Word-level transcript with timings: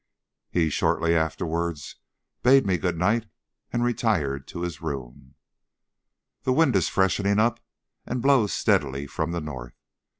He 0.49 0.71
shortly 0.71 1.15
afterwards 1.15 1.97
bade 2.41 2.65
me 2.65 2.79
good 2.79 2.97
night 2.97 3.27
and 3.71 3.83
retired 3.83 4.47
to 4.47 4.61
his 4.61 4.81
room. 4.81 5.35
The 6.41 6.53
wind 6.53 6.75
is 6.75 6.89
freshening 6.89 7.37
up, 7.37 7.59
and 8.03 8.19
blows 8.19 8.51
steadily 8.51 9.05
from 9.05 9.31
the 9.31 9.41
north. 9.41 9.75